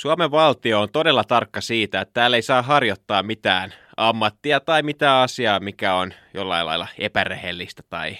[0.00, 5.22] Suomen valtio on todella tarkka siitä, että täällä ei saa harjoittaa mitään ammattia tai mitään
[5.22, 8.18] asiaa, mikä on jollain lailla epärehellistä tai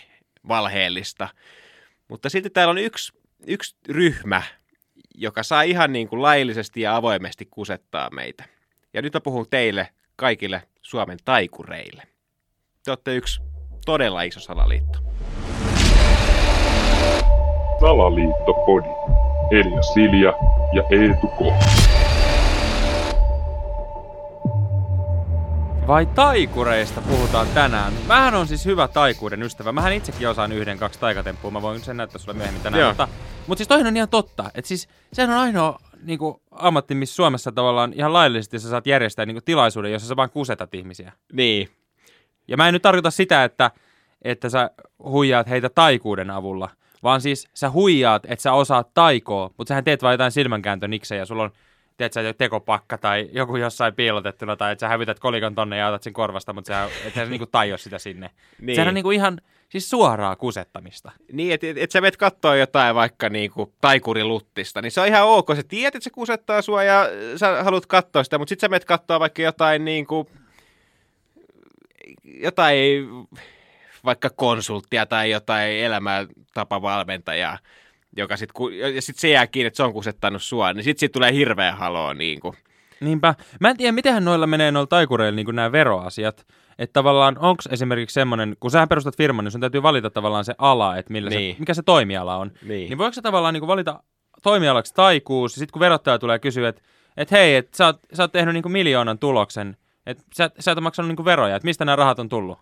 [0.49, 1.29] valheellista.
[2.09, 3.13] Mutta sitten täällä on yksi,
[3.47, 4.43] yksi ryhmä,
[5.15, 8.45] joka saa ihan niin kuin laillisesti ja avoimesti kusettaa meitä.
[8.95, 12.03] Ja nyt mä puhun teille kaikille Suomen taikureille.
[12.85, 13.41] Te olette yksi
[13.87, 14.99] todella iso salaliitto.
[17.81, 19.30] Salaliittopodi.
[19.51, 20.33] Elia Silja
[20.73, 21.41] ja Eetu K.
[25.87, 27.93] Vai taikureista puhutaan tänään.
[28.07, 29.73] Mähän on siis hyvä taikuuden ystävä.
[29.73, 31.51] Mähän itsekin osaan yhden, kaksi taikatemppua.
[31.51, 32.89] Mä voin sen näyttää sulle myöhemmin tänään.
[32.89, 33.09] Mutta,
[33.47, 34.51] mutta siis toinen on ihan totta.
[34.55, 38.87] Että siis sehän on ainoa niin kuin, ammatti, missä Suomessa tavallaan ihan laillisesti sä saat
[38.87, 41.13] järjestää niin kuin, tilaisuuden, jossa sä vaan kusetat ihmisiä.
[41.33, 41.69] Niin,
[42.49, 43.71] Ja mä en nyt tarkoita sitä, että,
[44.23, 44.71] että sä
[45.05, 46.69] huijaat heitä taikuuden avulla,
[47.03, 51.27] vaan siis sä huijaat, että sä osaat taikoa, mutta sähän teet vain jotain silmänkääntöniksejä ja
[51.27, 51.51] sulla on
[51.97, 56.03] teet sä tekopakka tai joku jossain piilotettuna tai että sä hävität kolikon tonne ja otat
[56.03, 58.31] sen korvasta, mutta sä et sä niinku taio sitä sinne.
[58.61, 58.77] Niin.
[58.77, 61.13] Sehän on niinku ihan siis suoraa kusettamista.
[61.33, 65.27] niin että et, et sä menet katsoa jotain vaikka niinku taikuriluttista, niin se on ihan
[65.27, 65.49] ok.
[65.57, 68.85] Sä tiedät, että se kusettaa sua ja sä haluat katsoa sitä, mutta sitten sä menet
[68.85, 70.29] katsoa vaikka jotain niinku,
[72.25, 73.07] jotain
[74.05, 77.59] vaikka konsulttia tai jotain elämäntapavalmentajaa,
[78.17, 81.01] joka sit, ku- ja sitten se jää kiinni, että se on kusettanut sua, niin sitten
[81.01, 82.13] siitä tulee hirveä haloo.
[82.13, 82.55] Niin kuin.
[83.01, 83.35] Niinpä.
[83.61, 86.47] Mä en tiedä, mitenhän noilla menee noilla taikureilla niin nämä veroasiat.
[86.79, 90.55] Että tavallaan onko esimerkiksi semmoinen, kun sä perustat firman, niin sun täytyy valita tavallaan se
[90.59, 91.55] ala, että millä Niin.
[91.55, 92.51] se, mikä se toimiala on.
[92.63, 92.89] Niin.
[92.89, 94.03] Niin voiko sä tavallaan niin valita
[94.43, 96.83] toimialaksi taikuus, ja sitten kun verottaja tulee kysyä, että
[97.17, 99.77] et hei, että sä, oot- sä oot tehnyt niin miljoonan tuloksen,
[100.07, 102.59] että sä, sä et ole maksanut niin veroja, että mistä nämä rahat on tullut?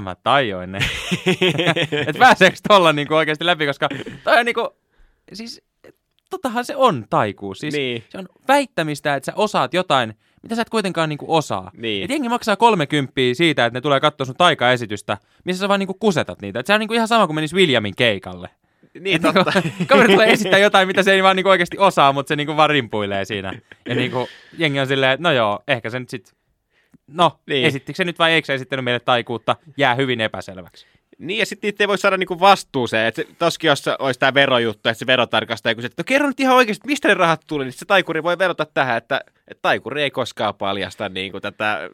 [0.00, 0.78] Mä tajoin ne.
[2.06, 3.88] että pääseekö tuolla niin oikeasti läpi, koska
[4.24, 4.68] toi on niin kuin,
[5.32, 5.62] siis
[6.30, 7.58] tottahan se on taikuus.
[7.58, 8.04] Siis Niin.
[8.08, 11.70] Se on väittämistä, että sä osaat jotain, mitä sä et kuitenkaan niinku osaa.
[11.76, 12.04] Niin.
[12.04, 15.94] Et jengi maksaa 30 siitä, että ne tulee katsoa sun taikaesitystä, missä sä vaan niinku
[15.94, 16.60] kusetat niitä.
[16.60, 18.48] Et se on niinku ihan sama kuin menis Williamin keikalle.
[19.00, 19.60] niin, Et totta.
[19.64, 22.56] niinku, kaveri tulee esittää jotain, mitä se ei vaan niinku oikeasti osaa, mutta se niinku
[22.56, 23.52] vaan rimpuilee siinä.
[23.88, 24.28] Ja niinku,
[24.58, 26.33] jengi on silleen, että no joo, ehkä se nyt sit...
[27.06, 27.66] No, Niin.
[27.66, 30.86] esittikö se nyt vai eikö se esittänyt meille taikuutta, jää hyvin epäselväksi.
[31.18, 33.06] Niin, ja sitten niitä ei voi saada niinku vastuuseen.
[33.06, 36.40] Että se- toskin jos olisi tämä verojuttu, että se verotarkastaja kysyy, että no kerro nyt
[36.40, 40.02] ihan oikeasti, mistä ne rahat tuli, niin se taikuri voi verota tähän, että, että taikuri
[40.02, 41.90] ei koskaan paljasta niinku tätä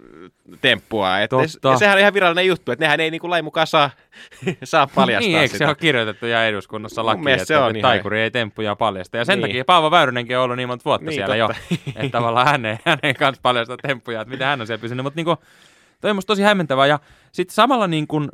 [0.61, 1.19] temppua.
[1.21, 1.69] Että Totta.
[1.69, 3.91] ja sehän on ihan virallinen juttu, että nehän ei niinku lain mukaan saa,
[4.65, 5.65] saa paljastaa niin, eikö sitä.
[5.65, 9.17] se ole kirjoitettu ja eduskunnassa laki, että, se on että ihan- taikuri ei temppuja paljasta.
[9.17, 9.49] Ja sen Niin.
[9.49, 11.63] takia Paavo Väyrynenkin on ollut niin monta vuotta Niin, siellä totta.
[11.71, 15.03] jo, että tavallaan hänen, hänen kanssa paljastaa temppuja, että miten hän on siellä pysynyt.
[15.05, 15.37] Mutta niinku,
[16.01, 16.87] toi on tosi hämmentävää.
[16.87, 16.99] Ja
[17.33, 18.29] sitten samalla niin kun,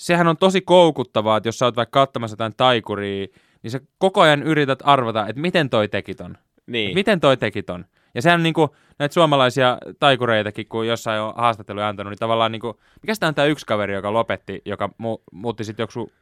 [0.00, 3.26] sehän on tosi koukuttavaa, että jos sä oot vaikka katsomassa jotain taikuria,
[3.62, 6.38] niin sä koko ajan yrität arvata, että miten toi teki ton.
[6.66, 6.94] Niin.
[6.94, 7.84] Miten toi teki ton?
[8.14, 12.80] Ja sehän on niinku, näitä suomalaisia taikureitakin, kun jossain on haastatteluja antanut, niin tavallaan niinku,
[13.02, 16.12] mikä sitä on tämä yksi kaveri, joka lopetti, joka mu- muutti sitten joku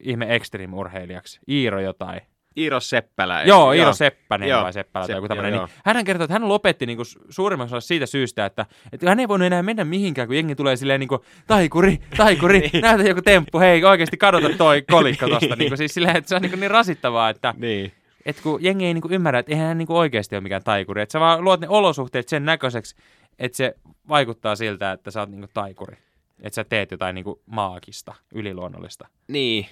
[0.00, 1.40] ihme extreme-urheilijaksi.
[1.48, 2.20] Iiro jotain.
[2.60, 3.42] Iiro Seppälä.
[3.42, 4.62] Joo, Iiro Seppänen Joo.
[4.62, 5.54] vai Seppälä tai joku tämmöinen.
[5.54, 9.20] joo, Niin hän kertoi, että hän lopetti niinku suurimmaksi osassa siitä syystä, että, että hän
[9.20, 12.82] ei voinut enää mennä mihinkään, kun jengi tulee silleen niinku, taikuri, taikuri, Niin.
[12.82, 15.56] näytä joku temppu, hei oikeasti kadota toi kolikko tosta.
[15.56, 17.92] niinku, siis silleen, että se on niinku niin rasittavaa, että Niin.
[18.26, 21.02] et kun jengi ei niinku ymmärrä, että eihän hän niinku oikeasti ole mikään taikuri.
[21.02, 22.96] Että sä vaan luot ne olosuhteet sen näköiseksi,
[23.38, 23.74] että se
[24.08, 25.96] vaikuttaa siltä, että sä oot niinku taikuri.
[26.42, 29.08] Että sä teet jotain niinku maagista, yliluonnollista.
[29.28, 29.66] Niin.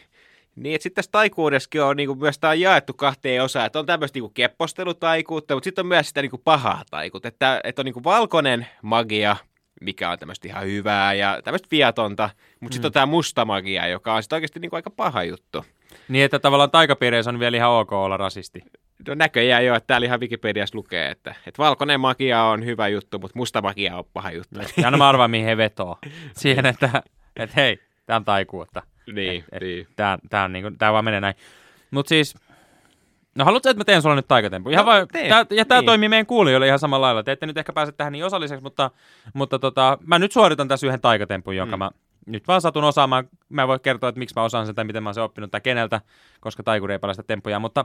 [0.63, 3.87] Niin, että sitten tässä taikuudessakin on niinku, myös tää on jaettu kahteen osaan, että on
[3.87, 8.05] tämmöistä niinku keppostelutaikuutta, mutta sitten on myös sitä niinku pahaa taikuutta, että, että on niinku
[8.05, 9.37] valkoinen magia,
[9.81, 12.31] mikä on tämmöistä ihan hyvää ja tämmöistä viatonta,
[12.61, 15.65] mutta sitten on tämä musta magia, joka on sitten oikeasti niinku aika paha juttu.
[16.09, 18.63] Niin, että tavallaan taikapiireissä on vielä ihan ok olla rasisti.
[19.09, 23.19] No näköjään jo, että täällä ihan Wikipediassa lukee, että, että valkoinen magia on hyvä juttu,
[23.19, 24.61] mutta musta magia on paha juttu.
[24.77, 25.99] Ja anna mä arvaa, mihin he vetoo.
[26.37, 27.03] Siihen, että,
[27.37, 28.83] että hei, tää on taikuutta.
[29.13, 29.87] Niin, et, niin.
[29.97, 31.35] Tää, tää, on niinku, tää vaan menee näin.
[31.91, 32.35] Mut siis,
[33.35, 34.71] no haluatko, että mä teen sulle nyt taikatempu?
[34.71, 35.29] Ihan No, vai, tee.
[35.29, 35.87] tää, ja tää Niin.
[35.87, 37.23] toimii meidän kuulijoille ihan samalla lailla.
[37.23, 38.91] Te ette nyt ehkä pääse tähän niin osalliseksi, mutta,
[39.35, 41.79] mutta tota, mä nyt suoritan tässä yhden taikatempun, jonka Mm.
[41.79, 41.91] mä
[42.27, 43.29] nyt vaan satun osaamaan.
[43.49, 45.51] Mä en voi kertoa, että miksi mä osaan sen tai miten mä oon sen oppinut
[45.51, 46.01] tai keneltä,
[46.41, 47.85] koska taikuri ei paljasta temppuja, mutta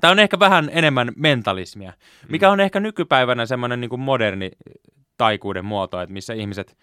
[0.00, 1.92] Tämä on ehkä vähän enemmän mentalismia,
[2.28, 4.50] mikä on ehkä nykypäivänä semmoinen niin moderni
[5.16, 6.76] taikuuden muoto, että missä ihmiset,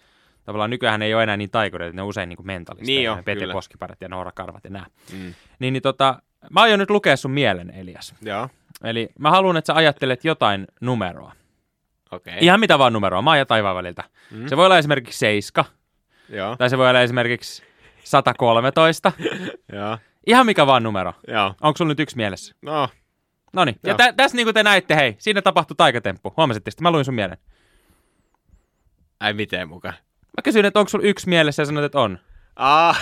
[0.44, 3.16] tavallaan nykyään ei ole enää niin taikureita, ne on usein niin kuin mentalisteja, Niin jo,
[3.24, 3.52] Pete kyllä.
[3.54, 4.86] Koskiparet ja Noora Karvat ja nämä.
[5.12, 5.34] Mm.
[5.58, 8.14] Niin, niin tota, mä aion nyt lukea sun mielen, Elias.
[8.22, 8.48] Joo,
[8.84, 11.32] Eli mä haluan, että sä ajattelet jotain numeroa.
[12.10, 12.34] okei.
[12.40, 14.04] Ihan mitä vaan numeroa, maa ja taivaan väliltä.
[14.30, 14.46] Mm.
[14.48, 15.64] Se voi olla esimerkiksi 7,
[16.28, 17.62] Joo, tai se voi olla esimerkiksi
[18.04, 19.12] 113.
[19.72, 21.12] joo, Ihan mikä vaan numero.
[21.28, 21.54] joo.
[21.60, 22.54] Onko sulla nyt yksi mielessä?
[22.62, 22.88] No,
[23.52, 26.32] No niin, ja tä, tässä niin kuin te näitte, hei, siinä tapahtui taikatemppu.
[26.36, 27.38] Huomasitteko, että mä luin sun mielen.
[29.20, 29.94] Ai miten mukaan?
[30.36, 32.18] Mä kysyin, että onko sulla yksi mielessä ja sanoit, että on.
[32.56, 32.94] Aa.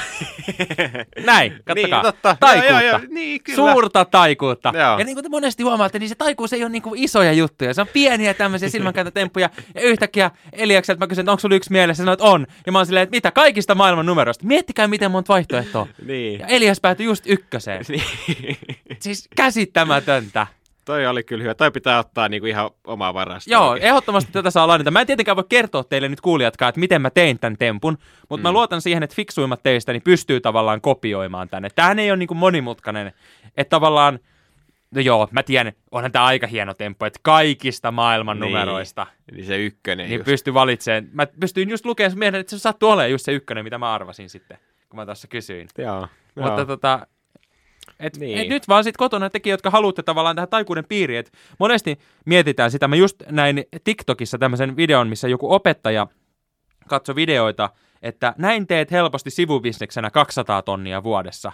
[1.27, 2.03] Näin, kattokaa.
[2.03, 2.37] Niin, totta.
[2.41, 2.73] Taikuutta.
[2.73, 3.00] Joo, joo, joo.
[3.09, 3.56] Niin, kyllä.
[3.56, 4.73] Suurta taikuutta.
[4.75, 4.99] Joo.
[4.99, 7.75] Ja niin kuin te monesti huomaatte, niin se taikuus ei ole niin kuin isoja juttuja.
[7.75, 9.50] Se on pieniä tämmöisiä silmänkääntötemppuja.
[9.75, 12.00] Ja yhtäkkiä Eliakselta mä kysyn, että onko sulla yksi mielessä?
[12.00, 12.47] Sanoit, on.
[12.67, 14.47] Ja mä oon silleen, että mitä, kaikista maailman numeroista.
[14.47, 15.87] Miettikää, miten monta vaihtoehtoa.
[16.06, 16.41] Niin.
[16.41, 17.85] Ja Elias päätyi just ykköseen.
[17.88, 18.56] niin.
[19.00, 20.47] Siis käsittämätöntä.
[20.91, 21.55] Toi oli kyllä hyvä.
[21.55, 23.53] Toi pitää ottaa niinku ihan omaa varastoa.
[23.53, 24.91] Joo, ehdottomasti tätä saa lainata.
[24.91, 27.99] Mä en tietenkään voi kertoa teille nyt kuulijatkaan, että miten mä tein tämän tempun,
[28.29, 28.43] mutta mm.
[28.43, 31.69] mä luotan siihen, että fiksuimmat teistä niin pystyy tavallaan kopioimaan tänne.
[31.75, 33.13] Tämähän ei ole niin kuin monimutkainen,
[33.57, 34.19] että tavallaan,
[34.91, 38.53] no joo, mä tiedän, onhan tämä aika hieno temppu, että kaikista maailman Niin.
[38.53, 40.25] numeroista Niin se ykkönen niin just.
[40.25, 41.09] pystyy valitsemaan.
[41.13, 44.59] Mä pystyin just lukemaan että se sattuu olemaan just se ykkönen, mitä mä arvasin sitten,
[44.89, 45.69] kun mä tuossa kysyin.
[45.79, 46.09] Joo.
[46.35, 46.65] Mutta Joo.
[46.65, 47.07] tota,
[48.01, 48.39] et, Niin.
[48.39, 51.19] et nyt vaan sit kotona teki, jotka haluatte tavallaan tähän taikuuden piiriin.
[51.21, 52.89] Et monesti mietitään sitä.
[52.89, 56.07] Mä just näin TikTokissa tämmöisen videon, missä joku opettaja
[56.89, 57.71] katsoi videoita,
[58.03, 61.53] että näin teet helposti sivubisneksenä 200 tonnia vuodessa.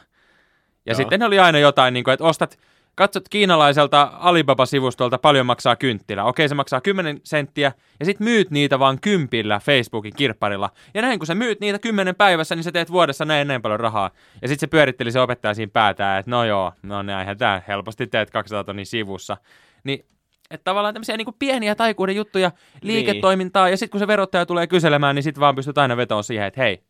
[0.87, 0.97] Ja Joo.
[0.97, 2.59] sitten oli aina jotain, niin kuin, että ostat,
[2.97, 6.25] katsot kiinalaiselta Alibaba-sivustolta paljon maksaa kynttilä.
[6.25, 10.71] Okei, se maksaa 10 senttiä, ja sitten myyt niitä vaan kympillä Facebookin kirpparilla.
[10.95, 13.81] Ja näin, kun sä myyt niitä 10 päivässä, niin sä teet vuodessa näin näin paljon
[13.81, 14.11] rahaa.
[14.43, 18.07] Ja sitten se pyöritteli se opettaja siinä päätään, että no joo, no näinhän tää helposti
[18.07, 19.37] teet 200 tonnia sivussa.
[19.85, 20.07] Niin
[20.51, 22.53] että tavallaan tämmöisiä niin pieniä taikuuden juttuja,
[22.83, 26.47] liiketoimintaa, ja sitten kun se verottaja tulee kyselemään, niin sitten vaan pystyt aina vetoon siihen,
[26.47, 26.83] että hei,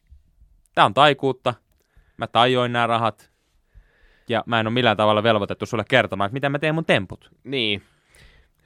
[0.75, 1.55] tää on taikuutta,
[2.17, 3.31] mä tajoin nämä rahat,
[4.29, 7.31] ja mä en ole millään tavalla velvoitettu sulle kertomaan, että miten mä teen mun temput.
[7.45, 7.83] Niin.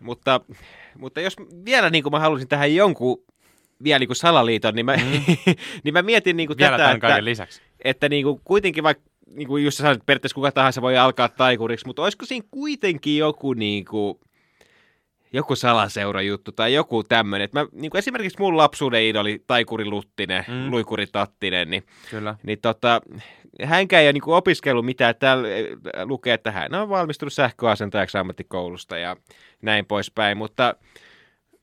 [0.01, 0.41] Mutta,
[0.99, 3.25] mutta jos vielä niin kuin mä halusin tähän jonkun
[3.85, 5.37] vielä niin kuin salaliiton, niin mä, mm.
[5.85, 7.63] niin mä mietin niin kuin Vielä tätä, tämän että, lisäksi.
[7.85, 11.29] että niin kuin kuitenkin vaikka, niin kuin just sanoit, että periaatteessa kuka tahansa voi alkaa
[11.29, 14.19] taikuriksi, mutta olisiko siinä kuitenkin joku niin kuin,
[15.33, 17.49] joku salaseurajuttu tai joku tämmöinen.
[17.53, 20.71] Mä, niin kuin esimerkiksi mun lapsuuden idoli Taikuri Luttinen, Mm.
[20.71, 22.35] Luikuri Tattinen, niin Kyllä.
[22.43, 23.01] niin tota,
[23.65, 25.15] hänkään ei ole niinku opiskellut mitään.
[25.19, 25.67] Täällä eh,
[26.05, 29.17] lukee, että hän on valmistunut sähköasentajaksi ammattikoulusta ja
[29.63, 30.75] näin poispäin, mutta,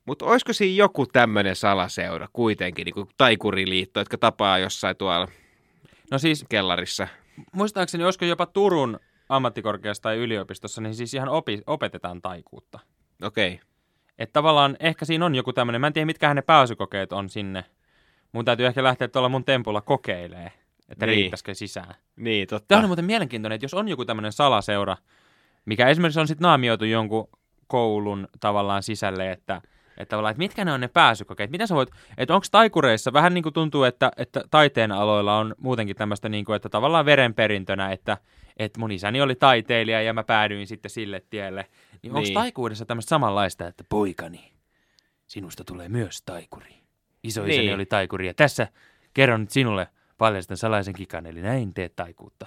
[0.06, 5.28] mutta olisiko siinä joku tämmöinen salaseura kuitenkin, niin kuin taikuriliitto, jotka tapaa jossain tuolla
[6.10, 7.08] No siis, kellarissa?
[7.52, 8.98] muistaakseni, olisiko jopa Turun
[9.28, 12.78] ammattikorkeassa tai yliopistossa, niin siis ihan opi, opetetaan taikuutta.
[13.22, 13.64] Okei, okay.
[14.18, 17.64] Että tavallaan ehkä siinä on joku tämmöinen, mä en tiedä mitkä ne pääsykokeet on sinne.
[18.32, 20.52] Mun täytyy ehkä lähteä tuolla mun tempulla kokeilee,
[20.88, 21.16] että Niin.
[21.16, 21.94] riittäisikö sisään.
[22.16, 22.66] niin totta.
[22.68, 24.96] Tämä on muuten mielenkiintoinen, että jos on joku tämmöinen salaseura,
[25.64, 27.28] mikä esimerkiksi on sitten naamioitu jonkun
[27.66, 29.62] koulun tavallaan sisälle, että,
[29.96, 33.34] että, tavallaan, että mitkä ne on ne pääsykokeet, mitä sä voit, että onko taikureissa, vähän
[33.34, 37.92] niin kuin tuntuu, että, että taiteen aloilla on muutenkin tämmöistä, niin kuin, että tavallaan verenperintönä,
[37.92, 38.16] että,
[38.58, 41.66] että mun isäni oli taiteilija ja mä päädyin sitten sille tielle,
[42.02, 42.34] niin onko Niin.
[42.34, 44.52] taikuudessa tämmöistä samanlaista, että poikani,
[45.26, 46.74] sinusta tulee myös taikuri.
[47.22, 47.74] Isoisäni Niin.
[47.74, 48.68] oli taikuri ja tässä
[49.14, 49.88] kerron nyt sinulle
[50.18, 52.46] paljastan salaisen kikan, eli näin teet taikuutta.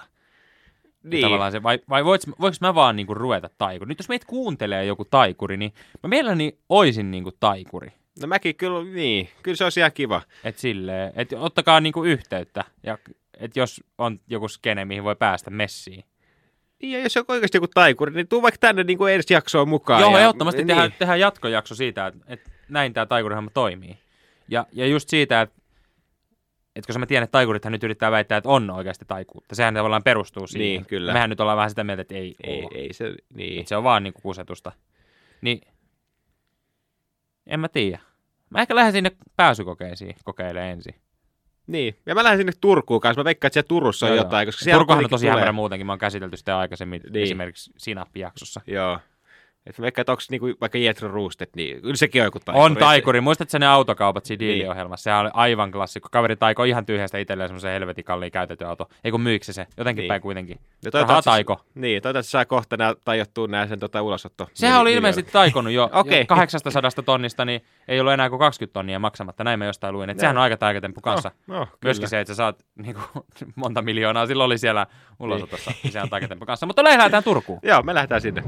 [1.02, 1.22] Niin.
[1.22, 3.88] Tavallaan se, vai, vai voiko, voiko mä vaan niinku ruveta taikuri?
[3.88, 5.72] Nyt jos meitä kuuntelee joku taikuri, niin
[6.02, 7.92] mä mielelläni oisin niinku taikuri.
[8.20, 10.22] No mäkin kyllä, niin, kyllä se olisi ihan kiva.
[10.44, 12.98] Et silleen, et ottakaa niinku yhteyttä, ja
[13.42, 16.04] et jos on joku skene, mihin voi päästä messiin.
[16.82, 19.68] Niin, ja jos on oikeasti joku taikuri, niin tuu vaikka tänne niin kuin ensi jaksoon
[19.68, 20.00] mukaan.
[20.00, 20.66] Joo, ja, ehdottomasti niin.
[20.66, 23.98] tehdään, tehdään jatkojakso siitä, että, että näin tämä taikurihamma toimii.
[24.48, 25.56] Ja, ja just siitä, että,
[26.76, 29.54] että koska mä tiedän, että taikurithan nyt yrittää väittää, että on oikeasti taikuutta.
[29.54, 30.66] Sehän tavallaan perustuu siihen.
[30.66, 31.12] Niin, kyllä.
[31.12, 33.60] Mehän nyt ollaan vähän sitä mieltä, että ei, Ei, ei se, niin.
[33.60, 34.72] Että se on vaan niinku kusetusta.
[35.40, 35.60] Niin,
[37.46, 37.98] en mä tiedä.
[38.50, 40.94] Mä ehkä lähden sinne pääsykokeisiin kokeilemaan ensin.
[41.66, 43.20] Niin, ja mä lähden sinne Turkuun kanssa.
[43.20, 45.86] Mä veikkaan, että siellä Turussa on Joo, jotain, koska siellä Turkuhan on tosi hämärä muutenkin.
[45.86, 47.22] Mä oon käsitelty sitä aikaisemmin Niin.
[47.22, 48.60] esimerkiksi Sinappi-jaksossa.
[48.66, 48.98] Joo.
[49.66, 52.64] Et mä että onko niinku vaikka Jetro Roostet, niin kyllä sekin on joku taikuri.
[52.64, 53.20] On taikuri.
[53.20, 54.48] Muistatko ne autokaupat siinä Niin.
[54.54, 55.02] diiliohjelmassa?
[55.04, 56.08] Sehän oli aivan klassikko.
[56.12, 58.88] Kaveri taiko ihan tyhjästä itselleen semmoisen helvetin kalliin käytetty auto.
[59.04, 59.66] Ei kun myykö se?
[59.76, 60.08] Jotenkin Niin.
[60.08, 60.58] päin kuitenkin.
[60.84, 61.60] Ja Rahaa taiko.
[61.74, 64.48] Niin, toivottavasti saa kohta nää tajottua nää sen tota ulosotto.
[64.54, 66.20] Sehän oli ilmeisesti taikonut jo, Okei.
[66.20, 69.44] jo 800 tonnista, niin ei ollut enää kuin 20 tonnia maksamatta.
[69.44, 70.10] Näin mä jostain luin.
[70.10, 71.30] Että sehän on aika taikatemppu kanssa.
[71.46, 72.08] No, no, Myöskin kyllä.
[72.08, 73.24] se, että sä saat niin kuin,
[73.56, 74.86] monta miljoonaa silloin oli siellä
[75.20, 75.72] ulosotossa.
[75.82, 75.92] Niin.
[75.92, 76.66] Se on taikatemppu kanssa.
[76.66, 77.58] Mutta lähdetään Turkuun.
[77.62, 78.42] Joo, me lähdetään sinne.